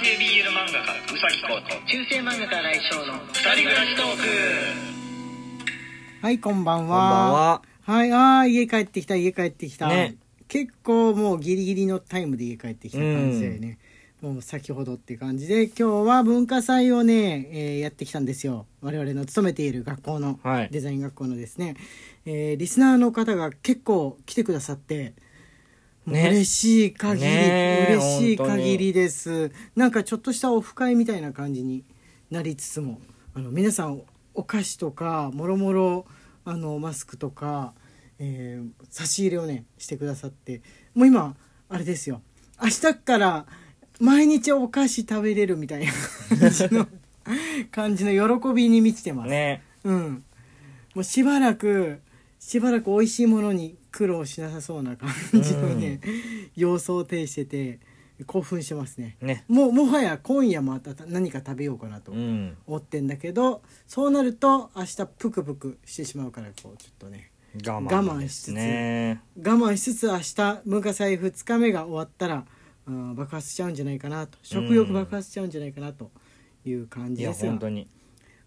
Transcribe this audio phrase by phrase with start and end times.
[0.00, 4.22] 系 BL 漫画家うさぎこと中世漫画家来翔の二人暮らしトーク
[6.22, 7.32] はいこんばんこんばんは。
[7.32, 7.62] は。
[7.82, 10.14] はいあー家帰ってきた家帰ってきた、ね。
[10.46, 13.78] 結構もうギリギリのタイムで家帰ってきた感じだよね、
[14.22, 18.66] もう先ほどっていう感じで今日は文化祭をね、えーやってきたんですよ。
[18.82, 20.68] 我々の勤めている学校の、はい。
[20.70, 21.74] デザイン学校のですね、
[22.24, 25.14] えーリスナーの方が結構来てくださって
[26.08, 26.28] ね。
[26.28, 27.86] 嬉しい限り、ね。
[27.90, 29.50] 嬉しい限りです。
[29.76, 31.84] なんかちょっとしたオフ会みたいな感じに
[32.30, 33.00] なりつつも
[33.34, 34.02] あの皆さん
[34.34, 36.06] お菓子とかもろもろ
[36.44, 37.72] あのマスクとか、
[38.18, 40.62] えー差し入れをねしてくださって
[40.94, 41.36] もう今
[41.68, 42.22] あれですよ。
[42.60, 43.46] 明日から
[44.00, 45.92] 毎日お菓子食べれるみたいな
[46.38, 46.88] 感じの
[47.70, 49.30] 感じの喜びに満ちてます。
[49.30, 49.62] ね。
[49.84, 50.24] うん、
[50.94, 52.00] もうしばらく
[52.38, 55.10] しばらく美味しいものに苦労しなさそうな感
[55.42, 56.00] じのね、
[56.56, 57.80] 様相を呈してて
[58.26, 59.44] 興奮してますねね。
[59.48, 62.56] もうもはや今夜また何か食べようかなとうん。
[62.66, 67.30] 思ってんだけどそうなると明日プクプクしてしまうからこうちょっとね
[67.66, 68.54] 我我慢しつつ。
[68.54, 69.18] 我
[69.72, 72.44] 慢しつつ明日文化祭2日目が終わったら
[72.86, 76.10] あー爆発しちゃうんじゃないかなと食欲爆発しちゃうんじゃないかなと
[76.64, 77.88] いう感じですが本当に。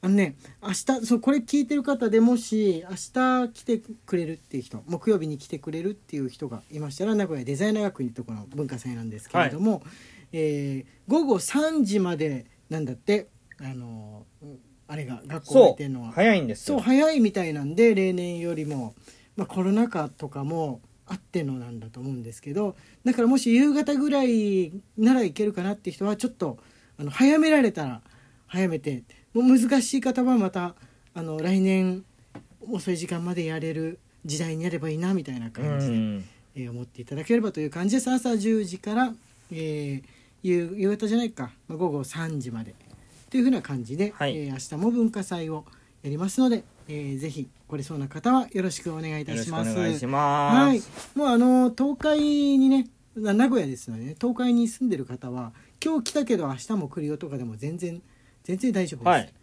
[0.03, 9.83] あのね明日そうこれ聞いてる方でもし明日来てくれるっていう人木曜日に来てくれるっていう人がいましたら名古屋デザイナー学院ところの文化祭なんですけれども、
[10.31, 13.27] えー午後3時までなんだって
[13.59, 16.11] あのうんあれが学校がそ出てるのはう。
[16.11, 16.83] 早いんですそうよ。
[16.83, 18.93] 早いみたいなんで例年よりも、
[19.37, 26.57] まあ、コロナ禍とかもあってのなんだと思うんですけどだからもし夕方ぐらいならいけるかなって人はちょっと
[26.97, 28.01] あの早められたら
[28.47, 30.75] 早めてもう難しい方はまた
[31.13, 32.03] あの来年
[32.69, 36.25] 遅い時間までやれる時代になればいいなみたいなう感じで、ん。
[36.53, 39.13] えー思っていただければという感じです朝10時から、
[39.51, 40.03] えー
[40.43, 42.73] 夕夕方じゃないか、まあ、午後3時まで
[43.29, 45.65] というふうな感じで、はいえー明日も文化祭を
[46.03, 49.73] やりますので、えーぜひ来れそうな方はよろしくお願いいたします。
[49.75, 50.09] 願いしは
[50.73, 55.53] います。、もうあの東海にねな名古屋ですので、ね、東海に住んでる方は
[55.83, 58.01] 今日来たけど明日も来るよとかでも全然
[58.43, 59.07] 全然大丈夫です。
[59.07, 59.33] はい。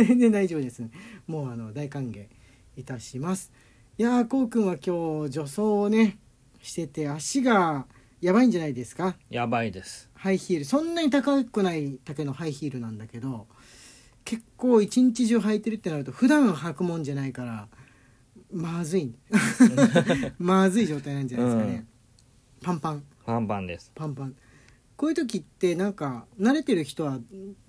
[0.06, 0.82] 全然大丈夫です。
[1.26, 2.26] もうあの大歓迎
[2.76, 3.50] いたします。
[3.98, 6.18] いやーこうくんは今日助走をね
[6.62, 7.86] してて足が
[8.20, 9.16] やばいんじゃないですか？
[9.30, 10.08] やばいです。
[10.14, 13.46] ハイヒールそんなに高くない丈のハイヒールなんだけど
[14.24, 17.68] 結構一日中履いてるってなると普段履くもんじゃないから
[18.52, 19.12] まずい
[20.38, 21.86] まずい状態なんじゃないですかね、
[22.62, 23.92] パンパンパンパンです。
[23.94, 24.34] パンパン
[24.98, 27.20] こういう時ってなんか慣れてる人は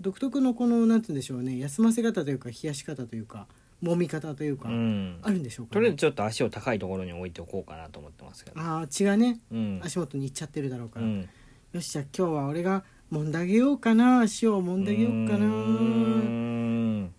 [0.01, 3.45] 独特のこのなんつうんでしょうね休ませ方というか冷やし方というか
[3.83, 5.19] 揉み方というか、うん。
[5.21, 8.59] あるんでしょうか、とりあえずちょっと足を高いところに置いておこうかなと思ってますけど。
[8.59, 9.79] ああ血がねうん。
[9.81, 11.29] 足元に行っちゃってるだろうから、うん。
[11.71, 17.13] よしじゃあ今日は俺が揉んであげようかな足を揉んであげようかなん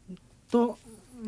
[0.50, 0.76] と、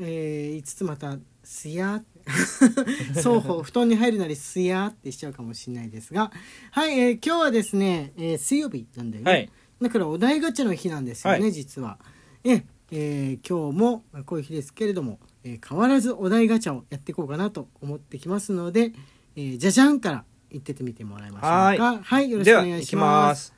[0.01, 2.03] えー言いつつまた「すや」
[3.15, 6.31] 双方布団に入るなり「すや」ってしちゃうかもしれないですが
[6.71, 9.51] はい、えー今日はですね、えー水曜日なんだよね、はい。
[9.81, 11.99] だからお題ガチャの日なんですよね、はい実は。
[12.45, 18.93] ええー今日もまあこういう日ですけれども、えー変わらずお題ガチャをやっていこうかなと思ってきますので、
[19.35, 22.01] えーじゃじゃんから言ってってみてもらいましょうか。
[22.03, 23.35] はい、よろしくお願いしま。
[23.35, 23.53] す。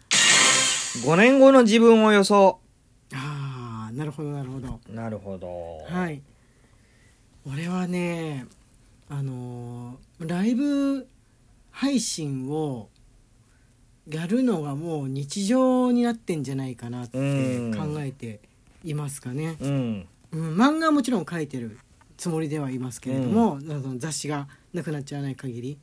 [1.04, 2.60] 5年後の自分を予想。
[3.12, 4.80] ああ、なるほどなるほど。
[4.88, 5.78] なるほど。
[5.88, 6.22] はい。
[7.46, 8.46] 俺はね、
[9.08, 11.06] あのーライブ
[11.70, 12.88] 配信を
[14.08, 17.18] やるのがもう日常になってんじゃないかなって
[17.72, 18.40] 考えて
[18.84, 19.56] いますかね。
[19.60, 20.06] うん。
[20.32, 21.78] うん、漫画はもちろん書いてる
[22.16, 25.78] つもりではいますけれども、その雑誌がなくなっちゃわない限り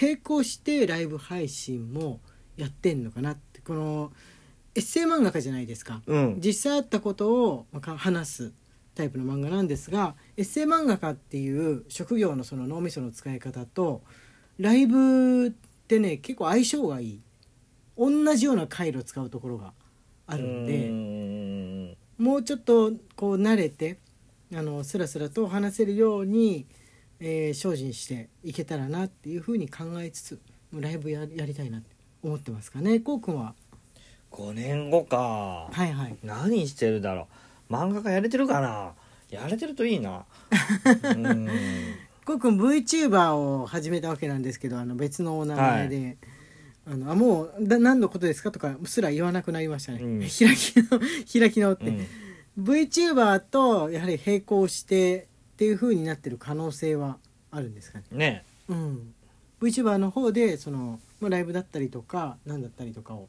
[0.00, 2.20] 並行してライブ配信も
[2.56, 4.12] やってんのかなってこの
[4.74, 6.36] エッセイ漫画家じゃないですか、うん。
[6.38, 8.52] 実際あったことをまあ話す
[8.94, 14.02] タイプの漫画なんですがエッセイ漫画家っていう職業のその脳みその使い方と
[14.58, 15.50] ライブっ
[15.88, 17.20] てね結構相性がいい
[17.96, 19.72] 同じような回路を使うところが
[20.26, 20.88] あるんで。
[20.88, 23.98] うんもうちょっとこう慣れて
[24.54, 26.66] あのスラスラと話せるように、
[27.18, 30.40] えー精進していけたらなっていうふうに考えつつ
[30.70, 31.88] もうライブややりたいなって
[32.22, 33.54] 思ってますかねこうくんは
[34.30, 35.16] 5年後か。
[35.16, 37.26] はいはい何してるだろう
[37.72, 38.92] 漫画家やれてるかな？
[39.30, 40.26] やれてるといいな。
[41.16, 41.48] うん。
[42.26, 46.18] こうくん VTuber を始めたわけなんですけどあの別のお名前で、
[46.86, 50.20] あのあもうだ何のことですかとかすら言わなくなりましたね、うん。
[50.28, 51.00] 開きの
[51.40, 52.06] 開き直って、うん。
[52.62, 57.18] VTuber とやはり並行してっていう風になってる可能性は
[57.50, 58.04] あるんですかね？
[58.10, 58.44] ね。
[58.68, 59.14] うん、
[59.60, 63.28] VTuber の方でその、まあ、ライブだったりとか何だったりとかを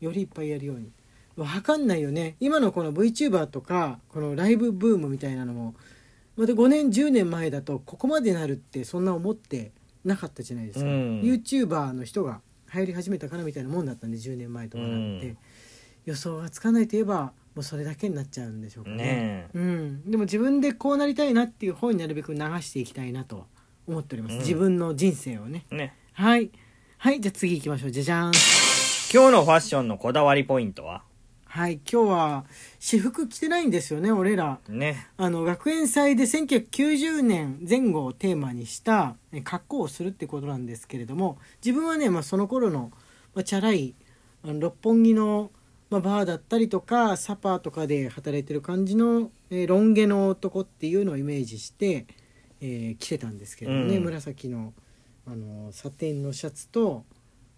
[0.00, 0.90] よりいっぱいやるように
[1.36, 2.36] わかんないよね。
[2.40, 5.74] 今のこの VTuber とかこのライブブームみたいなのも
[6.36, 9.72] また5年10年前だとここまでなるってそんな思って
[10.04, 11.20] なかったじゃないですか、うん。
[11.22, 12.40] YouTuber の人が
[12.72, 15.38] 流行り始めたからみたいなもんだったんで10年前とかなんて、うん。
[16.06, 18.96] 予想がつかないといえばもうそれだけになっちゃうんでしょうかね。
[18.96, 19.58] ねえ。
[19.58, 23.44] うん、でも自分でこうなりたいなっていう方になるべく流していきたいなとは
[23.86, 24.38] 思っております、うん。
[24.40, 25.64] 自分の人生をね。
[25.70, 25.94] ね。
[26.14, 26.50] はい。
[26.98, 27.90] はいじゃあ次行きましょう。
[27.90, 28.32] じゃじゃーん。
[29.12, 31.02] 今日のファッションのこだわりポイントは？
[31.54, 32.44] はい今日は
[32.78, 34.58] 私服着てないんですよね俺ら。
[34.70, 35.06] ね。
[35.18, 42.90] あの学園祭で1990年前後をテーマにしたえ格好をするってことなんですけれども自分はね、まあ、その頃の、
[43.34, 43.94] まあ、チャラい
[44.42, 45.50] あの六本木の、
[45.90, 52.06] まあ、バーだったりとかサパーとかで働いてる感じの、えーロン毛の男っていうのをイメージして、
[52.62, 54.04] えー着てたんですけれどもね、うん。
[54.04, 54.72] 紫の
[55.26, 57.04] あのサテンのシャツと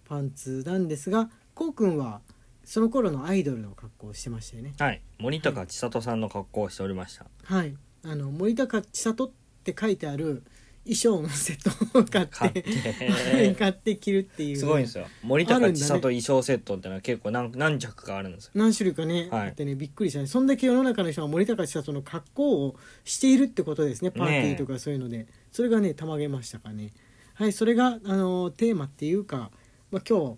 [0.05, 2.21] パンツなんですがこうくんは
[2.65, 4.75] その頃のアイドルの格好をしてましたよね。
[4.79, 5.03] はい。
[5.19, 7.27] 森高千里さんの格好をしておりました。
[7.45, 9.31] はい、あの森高千里っ
[9.65, 10.43] て書いてある
[10.85, 13.55] 衣装のセットを買買ってって。
[13.59, 14.57] 買って着るっていう。
[14.57, 15.07] すごいんですよ。
[15.23, 18.53] 森高千里衣装セットってのは結構何何着かあるんですよ。
[18.55, 19.49] 何種類かね、はい。
[19.49, 20.27] あってねびっくりしたね。
[20.27, 24.11] そんだけ世の中の人が森高千里の格好をしているってことですね。
[24.11, 26.93] パーティーとかそういうので、それがねたまげましたかね。
[27.35, 27.53] はい。
[27.53, 29.51] それがあのテーマっていうか、
[29.91, 30.37] まあ、今日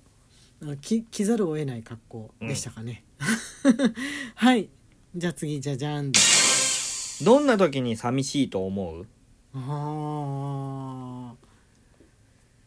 [0.81, 3.05] 着着ざるを得ない格好でしたかね、
[4.35, 4.69] はい。
[5.15, 6.13] じゃあ次じゃじゃん。
[7.25, 9.07] どんな時に寂しいと思う？
[9.55, 11.47] あー。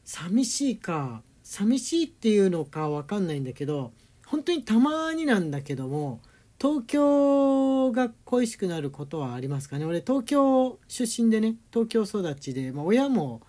[0.06, 1.22] 寂しいか。
[1.44, 3.92] 寂しいっていうのかわかんないんだけど
[4.28, 6.20] 本当にたまになんだけども
[6.62, 9.86] 東京が恋しくなることはありますかね。
[9.86, 13.42] 俺東京出身でね東京育ちで、まあ、親も、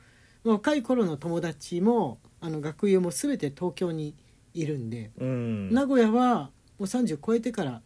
[0.45, 4.15] まあ若い頃の友達もあの学友も全て東京に
[4.55, 5.71] いるんで、うん。
[5.73, 7.83] 名古屋はもう30超えてから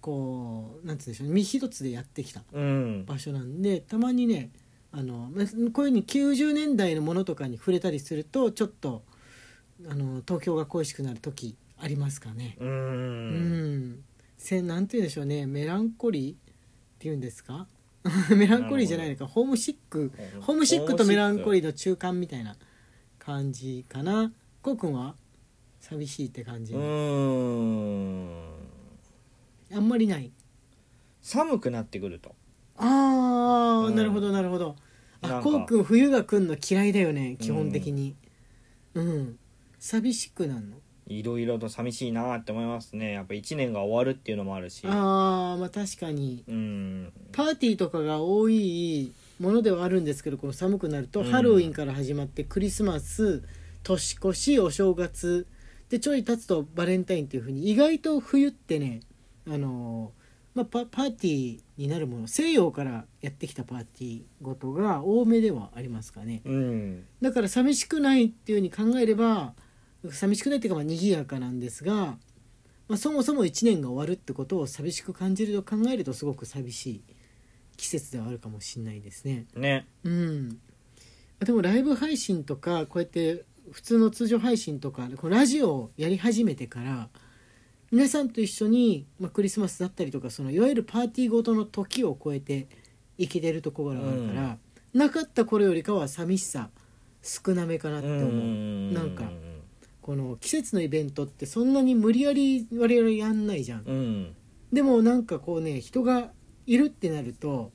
[0.00, 3.04] こうなんつうんでしょうね身一つでやってきたうん。
[3.06, 4.50] 場所なんでたまにね
[4.92, 9.02] あのまあこういうふうに90年代のものとかに触れたりするとちょっと
[9.88, 12.56] あの東京が恋しくなる時ありますかね。
[12.60, 13.88] ううん。
[13.90, 14.04] ん、
[14.38, 15.44] せなんて言うんでしょうね。
[15.46, 16.36] メランコリーっ
[16.98, 17.66] ていうんですか？
[18.34, 19.26] メランコリーじゃないのか。
[19.26, 20.10] ホームシック。
[20.40, 22.56] ホームシックとメランコリーの中間みたいな
[23.18, 24.32] 感じかな。
[24.62, 25.14] こうくんは？
[25.80, 28.28] 寂しいって感じ、うーん。
[29.74, 30.32] あんまりない。
[31.22, 32.34] 寒くなってくると。
[32.76, 33.94] ああ、うん。
[33.96, 34.76] なるほどなるほど。
[35.22, 38.14] あこうくん冬が来んの嫌いだよね基本的に。
[38.94, 39.38] うん、
[39.78, 40.76] 寂しくなんの？
[41.08, 43.12] いろいろと寂しいなって思いますね。
[43.12, 44.82] やっぱ1年が終わるっていうのもあるし。
[44.86, 46.44] ああまあ確かに。
[46.48, 47.12] うん。
[47.32, 51.26] パーティーとかが多いものではあるんですけどこの寒くなると、うん。
[51.26, 53.42] ハロウィンから始まってクリスマス
[53.82, 55.46] 年越しお正月
[55.88, 59.00] でちょい経つとバレンタインっていう風に意外と冬ってね
[59.48, 66.40] あのーまあ、パパーティーになるもの西洋からやってきたパーティーごとが多めではありますかね。
[66.46, 67.04] うん。
[67.20, 69.52] だから寂しくないっていう風に考えれば
[70.10, 72.16] 寂しくないっていうかまあ賑やかなんですが、
[72.88, 77.02] まあ、そもそも1年が終わるってことを寂しく感じると考えるとすごく寂しい
[77.76, 79.44] 季節ではあるかもしれないですね。
[79.54, 79.86] ね。
[80.04, 80.58] うん、
[81.40, 87.08] でもライブ配信とかこうやって普通の通常配信とかこうラジオをやり始めてから
[87.90, 92.68] 皆さんと一緒に、まあ、クリスマスだったりとかそのいわゆるパーティーごとの時を超えて
[93.18, 94.58] 生きてるところがあるから、
[94.92, 96.68] なかった頃よりかは寂しさ
[97.22, 98.26] 少なめかなって思う。
[98.26, 99.24] んなんか
[100.02, 103.82] この季節のイベントってそんなに無理やり我々やんないじゃん。
[103.86, 104.36] うん
[104.72, 106.30] でもなんかこうね人が
[106.66, 107.72] いるってなると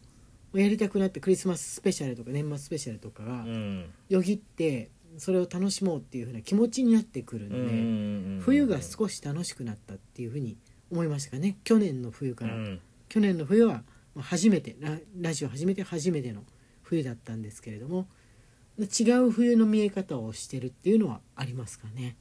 [0.54, 7.60] やりたくなってクリスマススペシャルとか年末スペシャルとかがうんよぎってそれを楽しもうっていう風な気持ちになってくるんで、う
[8.40, 10.58] ん冬が少し楽しくなったっていう風に
[10.92, 12.80] 思いましたかね去年の冬から、うん。
[13.08, 13.84] 去年の冬は
[14.16, 16.44] まあ初めてララジオ始めて初めての
[16.82, 18.08] 冬だったんですけれども
[18.80, 22.16] 違う冬の見え方をしてるっていうのはありますかね。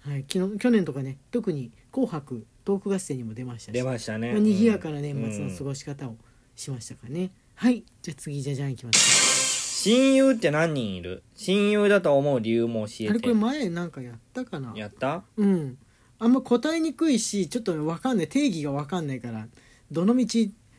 [0.00, 4.32] はい、昨日去年とかね特に「紅白」トーク合戦にも出ましたし出ましたね。
[4.32, 6.16] まあ、賑やかな年末の過ごし方を
[6.54, 9.55] しましたかね、はいじゃあ次じゃじゃんいきます
[9.90, 11.22] 親友って何人いる？
[11.34, 14.72] 親友だと思う理由も教えあれこれて前なんかやったかな？
[14.76, 15.22] やった？
[15.36, 15.78] うん。
[16.18, 18.28] あんま答えにくいしちょっとわかんない。
[18.28, 19.46] 定義がわかんないから
[19.90, 20.26] どの道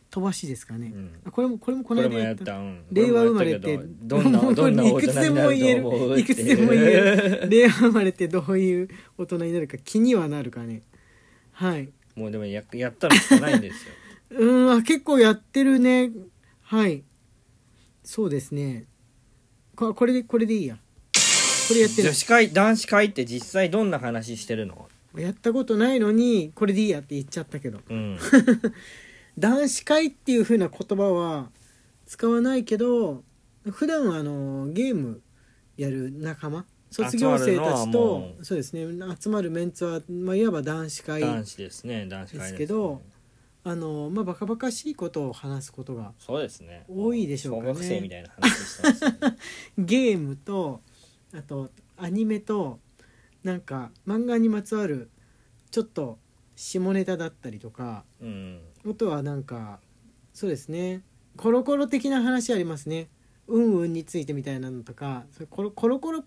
[0.09, 1.11] 飛ばしですかね、うん。
[1.25, 2.45] あこれもこれもこの間やった。
[2.45, 2.57] た。
[2.57, 2.85] うん。
[2.91, 6.19] 令和生まれってどどんなどんな 大人になると思う？
[6.19, 6.93] いくつでも言え
[7.45, 10.81] る 令和生まれてどういう大人になるか気にはなるかね。
[11.51, 11.89] はい。
[12.15, 13.93] もうでもややったらしかないんですよ。
[14.39, 16.11] うんあ結構やってるね。
[16.61, 17.03] はい。
[18.03, 18.85] そうですね
[19.77, 22.07] ここれでこれでいいやこれやってる。
[22.09, 24.89] 女子会男子会って実際どんな話してるの？
[25.15, 27.79] やったことないのにこれでいいやって言っちゃったけど。
[27.87, 28.17] うん。
[29.37, 31.51] 男子会っていう風な言葉は
[32.07, 33.23] 使わないけど
[33.69, 35.21] 普段はあのゲーム
[35.77, 36.65] やる仲間？
[36.89, 38.87] 卒業生たちともそうですね。
[39.19, 42.07] 集まるメンツは、まあ、いわば男子会男子ですね。
[42.07, 43.03] 男子会ですけど
[43.69, 46.85] あのまあバカバカしいことを話すことがそうですね。
[46.87, 47.73] 多いでしょうかね。
[47.73, 49.11] 小学生みたいな話してますね。
[49.77, 50.81] ゲームと
[51.33, 52.79] あとアニメと
[53.43, 55.09] なんか漫画にまつわる
[55.69, 56.17] ちょっと
[56.55, 58.61] 下ネタだったりとかうん。
[58.89, 59.81] あとはなんか
[60.33, 61.03] そうですね。
[61.35, 63.09] コロコロ的な話ありますね。
[63.47, 66.23] うんうんについてみたいなのとかそれコロコロコロ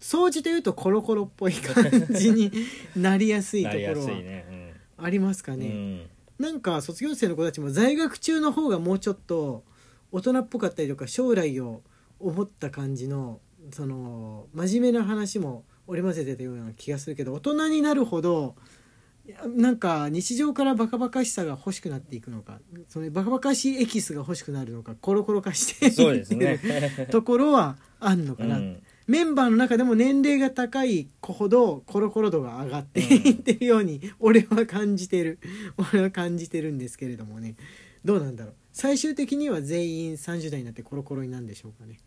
[0.00, 2.52] 掃除というとコロコロっぽい感じに
[2.96, 4.74] なりやすいとなりやころはすいね。
[4.96, 5.60] ありますかうん。
[5.60, 6.17] ね。
[6.38, 9.64] なんか卒業生の子たちも在学中の方がもうちょっと
[10.12, 11.82] 大人っぽかったりとか将来を
[12.20, 13.40] 思った感じの
[13.72, 18.54] その真面目な話も織り交ぜてたような気がするけど大人になるほど
[19.46, 35.38] なんか日常からバカバカしさが欲しくなっていくのかそのバカバカしいエキスが欲しくなるのかコロコロ化してそうでするね ところはあんのかな、うんメンバーの中でも年齢が高い子ほどコロコロ度が上がっていってるように俺は感じてる。
[35.92, 37.56] 俺は感じてるんですけれどもね。
[38.04, 38.54] どうなんだろう。
[38.70, 41.98] 最終的には全員30代になってコロコロになるんでしょうかね。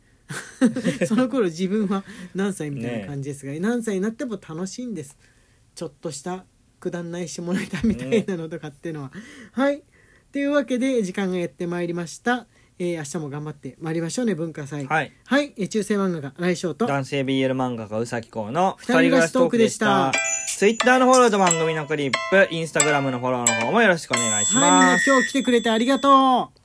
[1.08, 2.05] その頃自分は
[2.36, 5.17] 何歳みたいな感じですが、何歳になっても楽しいんです。
[5.74, 6.46] ちょっとした
[6.79, 9.12] くだんない下ネタみたいなのとかっていうのは、
[9.53, 9.81] はい。
[10.31, 12.46] というわけで時間がやってまいりました、
[12.84, 14.88] えー明日も頑張ってまいりましょうね文化祭。
[14.88, 15.12] はい。
[15.26, 16.88] はい、えー中世漫画家来翔と。
[16.88, 20.12] 男性 BL 漫画家うさきこうの二人暮らしトークでした。
[20.58, 26.61] ツイッターのフォローと番組のクリップインスタグラムのフォローの方もよろしくお願いします、今日来てくれてありがとう